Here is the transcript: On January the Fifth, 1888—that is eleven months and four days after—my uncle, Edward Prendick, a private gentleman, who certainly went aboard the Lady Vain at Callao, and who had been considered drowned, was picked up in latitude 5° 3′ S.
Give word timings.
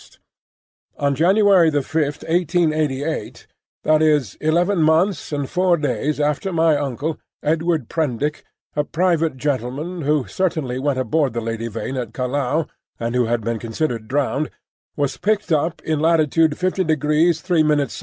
On 0.97 1.13
January 1.13 1.69
the 1.69 1.83
Fifth, 1.83 2.23
1888—that 2.27 4.01
is 4.01 4.33
eleven 4.41 4.81
months 4.81 5.31
and 5.31 5.47
four 5.47 5.77
days 5.77 6.19
after—my 6.19 6.75
uncle, 6.75 7.19
Edward 7.43 7.87
Prendick, 7.87 8.43
a 8.75 8.83
private 8.83 9.37
gentleman, 9.37 10.01
who 10.01 10.25
certainly 10.25 10.79
went 10.79 10.97
aboard 10.97 11.33
the 11.33 11.39
Lady 11.41 11.67
Vain 11.67 11.97
at 11.97 12.15
Callao, 12.15 12.65
and 12.99 13.13
who 13.13 13.25
had 13.27 13.41
been 13.41 13.59
considered 13.59 14.07
drowned, 14.07 14.49
was 14.97 15.17
picked 15.17 15.51
up 15.51 15.83
in 15.83 15.99
latitude 15.99 16.53
5° 16.53 16.57
3′ 16.57 17.79
S. 17.79 17.99